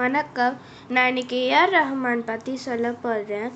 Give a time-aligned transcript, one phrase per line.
[0.00, 0.54] வணக்கம்.
[0.94, 3.52] நான் இன்னைக்கு ஏஆர் ரஹ்மான் பற்றி சொல்ல போகிறேன்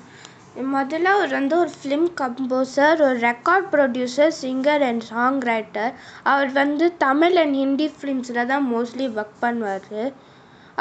[0.75, 5.91] முதல்ல அவர் வந்து ஒரு ஃபிலிம் கம்போசர் ஒரு record producer singer and song writer
[6.31, 10.07] அவர் வந்து தமிழ் அண்ட் ஹிந்தி ஃபிலிம்ஸில் தான் மோஸ்ட்லி ஒர்க் பண்ணுவார்.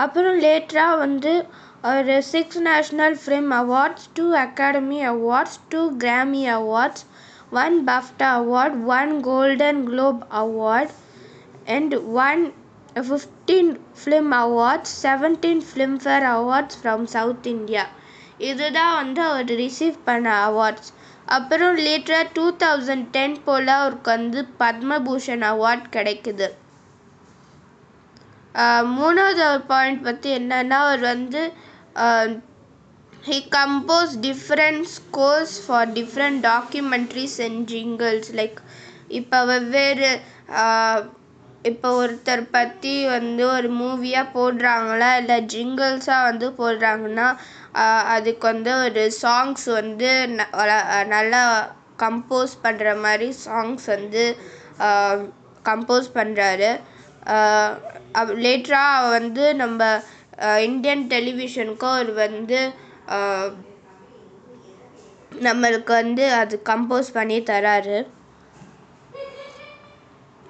[0.04, 1.32] அப்புறம் லேட்டராக வந்து
[1.92, 7.04] ஒரு six national film awards two Academy Awards two Grammy Awards
[7.64, 10.94] one BAFTA award one Golden Globe award
[11.76, 11.96] and
[12.28, 12.42] one
[12.96, 17.84] won 15 film awards 17 filmfare awards from south india.
[18.48, 20.90] இதுதான் வந்து அவர் ரிசீவ் பண்ண அவார்ட்ஸ்
[21.36, 26.48] அப்புறம் லேட்டராக டூ தௌசண்ட் டென் போல் அவருக்கு வந்து Padma Bhushan award கிடைக்குது.
[28.98, 31.42] மூணாவது பாயிண்ட் பற்றி என்னன்னா அவர் வந்து
[33.28, 38.58] he compose different scores for different documentaries and jingles like
[39.20, 40.10] இப்போ வெவ்வேறு
[41.62, 47.26] இப்போ ஒருத்தர் பற்றி வந்து ஒரு மூவியாக போடுறாங்களா இல்லை ஜிங்கிள்ஸாக வந்து போடுறாங்கன்னா
[48.06, 50.52] அதுக்கு வந்து ஒரு சாங்ஸ் வந்து ந-
[51.06, 51.42] நல்லா
[51.98, 54.22] கம்போஸ் பண்ணுற மாதிரி சாங்ஸ் வந்து
[55.64, 56.70] கம்போஸ் பண்ணுறாரு
[58.44, 59.80] லேட்டராக வந்து நம்ம
[60.60, 62.60] இந்தியன் டெலிவிஷனுக்கும் அவர் வந்து
[65.42, 67.98] நம்மளுக்கு வந்து அது கம்போஸ் பண்ணி தராரு.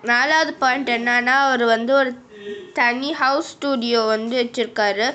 [0.04, 2.10] நாலாவது பாயிண்ட் என்னன்னா அவர் வந்து ஒரு
[2.74, 5.06] தனி ஹவுஸ் ஸ்டூடியோ வந்து வச்சிருக்காரு.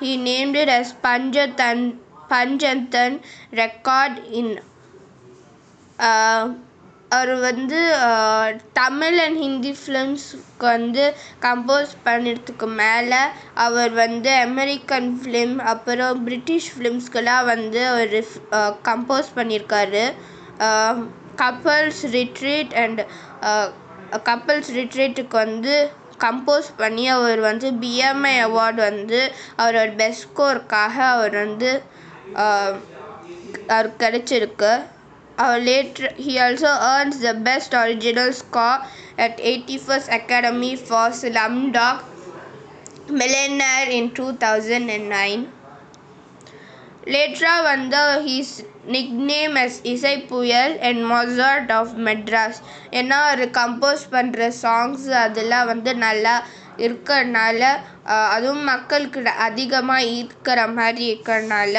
[0.00, 1.84] He named it as Panchathan
[2.32, 3.16] Panchathan
[3.62, 4.54] record Inn
[7.08, 7.80] அவர் வந்து
[8.72, 11.04] தமிழ் அண்ட் ஹிந்தி ஃபிலிம்ஸ்க்கு வந்து
[11.44, 13.20] கம்போஸ் பண்ணுறதுக்கு மேலே
[13.66, 18.16] அவர் வந்து அமெரிக்கன் ஃபிலிம் அப்புறம் பிரிட்டிஷ் ஃபிலிம்ஸ்க்கெல்லாம் வந்து அவர்
[18.90, 20.04] கம்போஸ் பண்ணியிருக்காரு
[21.42, 23.00] கப்பல்ஸ் ரிட்ரீட் அண்ட்
[24.28, 25.74] கப்பல்ஸ் ரிட்ரீட்டுக்கு வந்து
[26.24, 29.20] கம்போஸ் பண்ணி அவர் வந்து பிஎம்ஐ அவார்டு வந்து
[29.62, 31.70] அவரோட பெஸ்ட் ஸ்கோருக்காக அவர் வந்து
[32.44, 32.80] அவர்
[33.74, 34.72] அவருக்கு கிடைச்சிருக்கு.
[35.36, 38.82] அவர் later he also earns the best original score
[39.24, 41.16] at eighty first Academy for
[41.78, 42.02] Slumdog
[43.20, 45.42] millionaire in two thousand and nine
[47.14, 48.54] லேட்டராக வந்து ஹீஸ்
[48.92, 52.58] நிக்நேம் எஸ் இசை புயல் அண்ட் மொசார்ட் ஆஃப் மெட்ராஸ்
[52.98, 56.34] ஏன்னா அவர் கம்போஸ் பண்ணுற சாங்ஸ் அதெல்லாம் வந்து நல்லா
[56.84, 57.60] இருக்கிறனால
[58.36, 61.76] அதுவும் மக்களுக்கு அதிகமாக ஈர்க்கிற மாதிரி இருக்கிறனால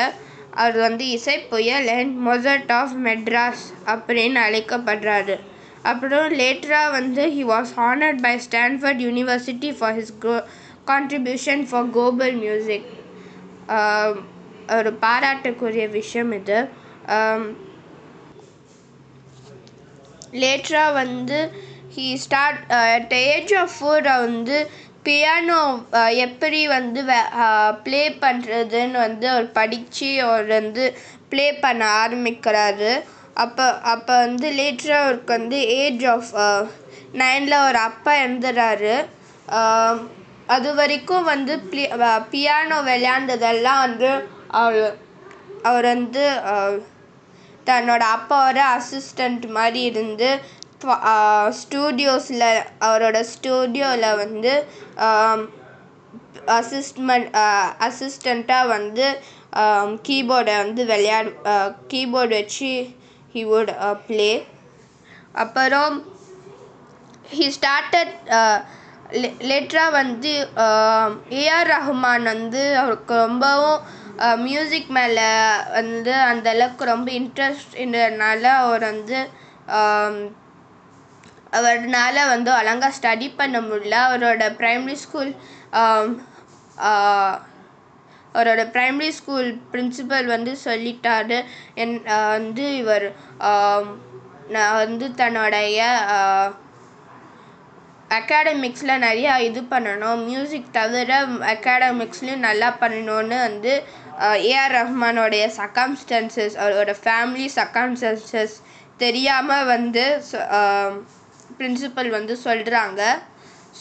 [0.61, 5.35] அவர் வந்து இசை புயல் அண்ட் மொசார்ட் ஆஃப் மெட்ராஸ் அப்படின்னு அழைக்கப்படுறாரு.
[5.91, 10.35] அப்புறம் லேட்டராக வந்து he was honoured by Stanford University for his go
[10.91, 12.87] contribution for global music
[14.77, 16.59] ஒரு பாராட்டுக்குரிய விஷயம் இது.
[17.07, 17.41] Um,
[20.41, 21.37] லேட்டராக வந்து
[21.95, 24.57] he start at age of four வந்து
[25.03, 25.59] பியானோ
[25.93, 30.85] uh, எப்படி வந்து uh, ப்ளே பண்ணுறதுன்னு வந்து அவர் படித்து அவர் வந்து
[31.29, 32.91] ப்ளே பண்ண ஆரம்பிக்கிறாரு.
[33.33, 36.33] அப்போ அப்போ வந்து லேட்டராக அவருக்கு வந்து ஏஜ் ஆஃப்
[37.11, 38.95] நைனில் ஒரு அப்பா இறந்துறாரு.
[39.59, 40.09] Um,
[40.47, 41.53] அது வரைக்கும் வந்து
[42.31, 44.09] பியானோ uh, விளையாண்டதெல்லாம் வந்து
[44.49, 45.03] அவர்
[45.63, 46.23] அவர் வந்து
[47.67, 50.29] தன்னோட அப்பாவோட அசிஸ்டண்ட் மாதிரி இருந்து
[51.59, 52.47] ஸ்டூடியோஸில்
[52.81, 54.53] அவரோட ஸ்டூடியோவில் வந்து
[56.55, 57.29] அசிஸ்ட்மெண்ட்
[57.87, 59.05] அசிஸ்டண்ட்டாக வந்து
[60.07, 61.31] கீபோர்டை வந்து விளையாடு
[61.93, 62.71] கீபோர்டு வச்சு
[63.35, 63.71] ஹி வுட்
[64.07, 64.31] ப்ளே
[65.35, 65.95] அப்புறம்
[67.31, 68.13] ஹி ஸ்டார்டட்
[69.49, 70.31] லேட்டராக வந்து
[71.41, 73.79] ஏஆர் ரஹ்மான் வந்து அவருக்கு ரொம்பவும்
[74.45, 75.27] மியூசிக் மேலே
[75.77, 79.17] வந்து அந்தளவுக்கு ரொம்ப ரொம்ப இன்ட்ரெஸ்ட்ன்றதுனால அவர் வந்து
[81.59, 83.95] அவர்னால் வந்து ஒழுங்கா ஸ்டடி பண்ண முடியல.
[84.07, 85.31] அவரோட ப்ரைமரி ஸ்கூல்
[88.35, 91.37] அவரோட ப்ரைமரி ஸ்கூல் பிரின்சிபல் வந்து சொல்லிட்டாரு.
[91.83, 91.95] என்
[92.35, 93.07] வந்து இவர்
[94.55, 95.79] நான் வந்து தன்னுடைய
[98.09, 100.19] அகாடமிக்ஸில் நிறையா இது பண்ணணும்.
[100.29, 101.11] மியூசிக் தவிர
[101.53, 103.73] அகாடமிக்ஸ்லையும் நல்லா பண்ணணும்னு வந்து
[104.51, 108.55] ஏஆர் ரஹ்மானோடைய சர்க்கம்ஸ்டன்சஸ் அவரோட ஃபேமிலி சர்க்கம்ஸ்டன்சஸ்
[108.97, 110.03] தெரியாமல் வந்து
[111.57, 113.01] பிரின்சிபல் வந்து சொல்கிறாங்க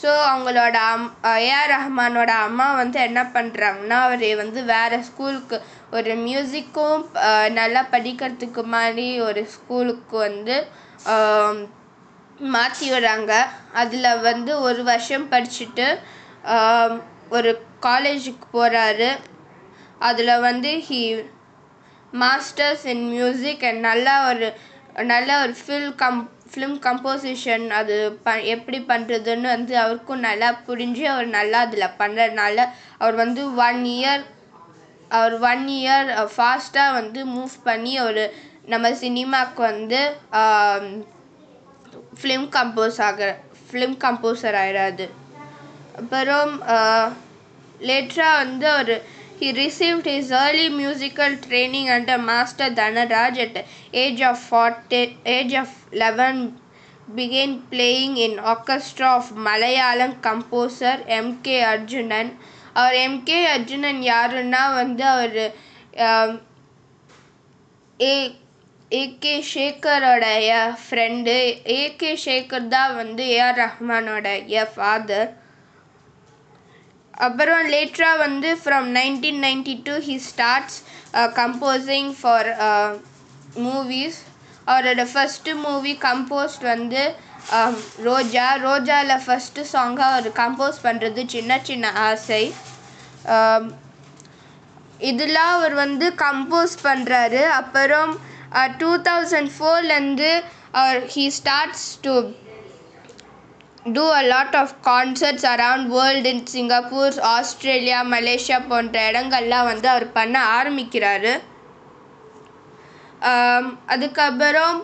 [0.01, 1.07] ஸோ அவங்களோட அம்
[1.45, 5.57] ஏஆர் ரஹ்மானோட அம்மா வந்து என்ன பண்ணுறாங்கன்னா அவரை வந்து வேறு ஸ்கூலுக்கு
[5.97, 7.03] ஒரு மியூசிக்கும்
[7.61, 10.57] நல்லா படிக்கிறதுக்கு மாதிரி ஒரு ஸ்கூலுக்கு வந்து
[12.53, 13.33] மாற்றி விடுறாங்க
[13.73, 15.87] அதில் வந்து ஒரு வருஷம் படிச்சுட்டு
[17.29, 17.51] ஒரு
[17.87, 19.11] காலேஜுக்கு போகிறாரு
[19.99, 21.03] அதில் வந்து he
[22.13, 24.49] masters in music and நல்லா ஒரு
[25.07, 26.21] நல்ல ஒரு ஃபில் கம்
[26.51, 32.67] ஃபிலிம் கம்போசிஷன் அது ப எப்படி பண்ணுறதுன்னு வந்து அவருக்கும் நல்லா புரிஞ்சு அவர் நல்லா அதில் பண்ணுறதுனால
[32.99, 34.25] அவர் வந்து ஒன் இயர்
[35.11, 38.23] அவர் ஒன் இயர் ஃபாஸ்ட்டாக வந்து மூவ் பண்ணி அவர்
[38.67, 40.01] நம்ம சினிமாவுக்கு வந்து
[42.19, 43.29] ஃபிலிம் கம்போஸ் ஆக
[43.67, 45.07] ஃபிலிம் கம்போஸர் ஆயிடுறாரு
[45.99, 46.53] அப்புறம்
[47.81, 48.95] லேட்டராக வந்து அவர்
[49.41, 53.59] he received his early musical training under master Dhanraj at
[54.03, 55.01] age of forty
[55.35, 56.41] age of eleven
[57.17, 62.31] began playing in orchestra of Malayalam composer MK Arjunan
[62.75, 65.37] our MK Arjunan யாருன்னா வந்து அவர்
[68.01, 68.15] ஏ
[68.95, 70.51] AK சேகரோடைய
[70.81, 71.35] friend
[71.77, 75.31] AK Sekar தான் வந்து ஏஆர் ரஹ்மானோடைய father
[77.19, 80.79] அப்புறம் லேட்டராக வந்து from nineteen ninety two he starts
[81.37, 82.51] composing for
[83.59, 84.21] movies
[84.67, 87.03] அவரோட ஃபஸ்ட்டு மூவி கம்போஸ்ட் வந்து
[87.53, 87.75] um,
[88.05, 88.47] ரோஜா.
[88.65, 92.45] ரோஜாவில் ஃபஸ்ட்டு சாங்காக அவர் கம்போஸ் பண்ணுறது சின்ன சின்ன ஆசை.
[93.29, 93.65] Um,
[95.01, 98.13] இதெல்லாம் அவர் வந்து கம்போஸ் பண்ணுறாரு அப்புறம்
[98.81, 100.31] டூ தௌசண்ட் ஃபோர்லேருந்து
[100.81, 102.15] அவர் he starts to
[103.97, 110.07] do a lot of concerts around world in Singapore Australia Malaysia போன்ற இடங்கள்லாம் வந்து அவர்
[110.19, 111.33] பண்ண ஆரம்பிக்கிறாரு.
[113.95, 114.77] அதுக்கப்புறம்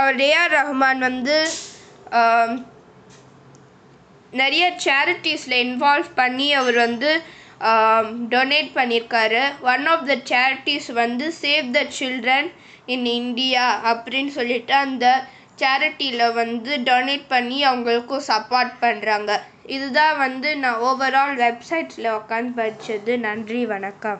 [0.00, 1.36] அவர் ஏஆர் ரஹ்மான் வந்து
[4.32, 7.10] நிறைய சேரிட்டிஸில் இன்வால்வ் பண்ணி அவர் வந்து
[8.32, 9.42] டொனேட் பண்ணியிருக்காரு
[9.72, 12.48] ஒன் ஆஃப் த சேரிட்டிஸ் வந்து save the children
[12.86, 15.06] in India அப்படின்னு சொல்லிட்டு அந்த
[15.58, 19.32] சேரிட்டியில் வந்து டொனேட் பண்ணி அவங்களுக்கும் சப்போர்ட் பண்ணுறாங்க
[19.68, 24.18] இதுதான் வந்து நான் ஓவரால் வெப்சைட்ஸில் உட்காந்து படித்தது நன்றி வணக்கம்.